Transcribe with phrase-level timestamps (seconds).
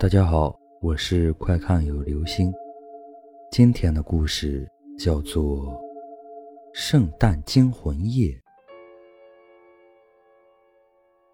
[0.00, 2.54] 大家好，我是快看有流星。
[3.50, 4.64] 今天的故事
[4.96, 5.66] 叫做
[6.72, 8.28] 《圣诞惊魂夜》。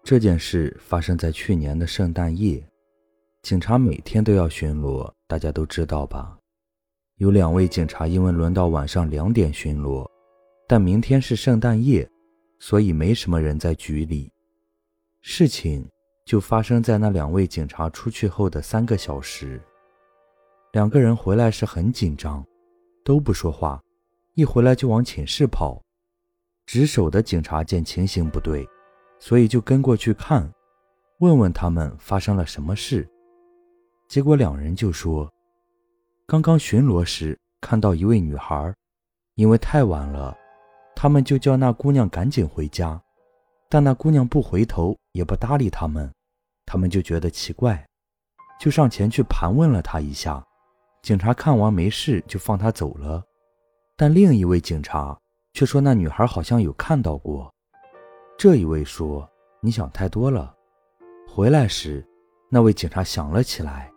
[0.03, 2.67] 这件事发生在去年的圣诞夜，
[3.43, 6.35] 警察每天都要巡逻，大家都知道吧？
[7.17, 10.09] 有两位警察因为轮到晚上两点巡逻，
[10.67, 12.09] 但明天是圣诞夜，
[12.57, 14.31] 所以没什么人在局里。
[15.21, 15.87] 事情。
[16.25, 19.61] 就发生在那两位警察出去后的三个小时。
[20.71, 22.43] 两个人回来时很紧张，
[23.03, 23.79] 都不说话，
[24.33, 25.79] 一回来就往寝室跑。
[26.65, 28.67] 值守的警察见情形不对，
[29.19, 30.51] 所以就跟过去看，
[31.19, 33.07] 问问他们发生了什么事。
[34.07, 35.31] 结果两人就说，
[36.25, 38.73] 刚刚巡逻时看到一位女孩，
[39.35, 40.35] 因为太晚了，
[40.95, 42.99] 他们就叫那姑娘赶紧回家，
[43.75, 46.09] 但那姑娘不回头，也不搭理他们。
[46.65, 47.85] 他们就觉得奇怪，
[48.57, 50.41] 就上前去盘问了她一下。
[51.01, 53.21] 警察看完没事，就放她走了。
[53.97, 55.19] 但另一位警察
[55.51, 57.53] 却说那女孩好像有看到过。
[58.37, 60.55] 这一位说：“你想太多了。”
[61.27, 62.01] 回来时，
[62.49, 63.91] 那位警察想了起来，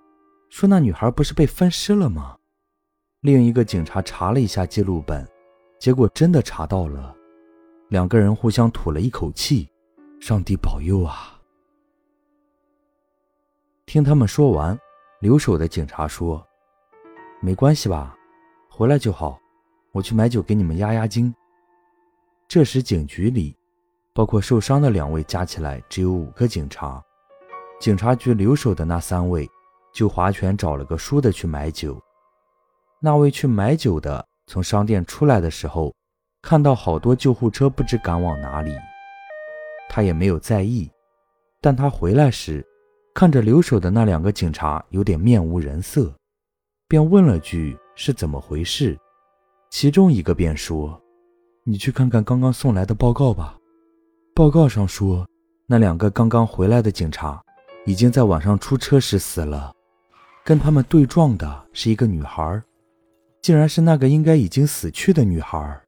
[0.50, 2.36] 说：“那女孩不是被分尸了吗？”
[3.22, 5.24] 另一个警察查了一下记录本，
[5.78, 7.14] 结果真的查到了。
[7.88, 9.66] 两个人互相吐了一口气
[10.20, 11.40] ：“上帝保佑啊！”
[13.86, 14.78] 听他们说完，
[15.20, 16.46] 留守的警察说
[17.40, 18.14] ：“没关系吧，
[18.68, 19.40] 回来就好。
[19.92, 21.34] 我去买酒给你们压压惊。”
[22.46, 23.56] 这时警局里，
[24.12, 27.02] 包括受伤的两位加起来只有五个警察。
[27.80, 29.48] 警察局留守的那三位
[29.94, 31.98] 就划拳找了个输的去买酒。
[33.00, 35.94] 那位去买酒的从商店出来的时候，
[36.42, 38.72] 看到好多救护车，不知赶往哪里，
[39.88, 40.90] 他也没有在意。
[41.60, 42.64] 但他回来时，
[43.14, 46.14] 看着留守的那两个警察有点面无人色，
[46.86, 48.96] 便问了句：“是怎么回事？”
[49.70, 50.98] 其中一个便说
[51.66, 53.58] ：“你去看看刚刚送来的报告吧。
[54.34, 55.26] 报告上说，
[55.66, 57.42] 那两个刚刚回来的警察
[57.84, 59.74] 已经在晚上出车时死了，
[60.44, 62.62] 跟他们对撞的是一个女孩，
[63.42, 65.82] 竟然是那个应该已经死去的女孩。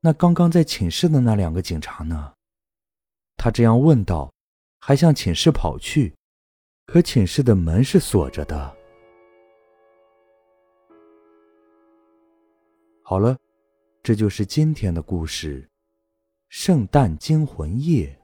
[0.00, 2.34] 那刚刚在寝室的那两个警察呢？”
[3.36, 4.32] 他这样问道。
[4.78, 6.14] 还向寝室跑去，
[6.84, 8.76] 可寝室的门是锁着的。
[13.02, 13.36] 好了，
[14.04, 15.62] 这就是今天的故事，
[16.48, 18.16] 《圣诞惊魂夜》。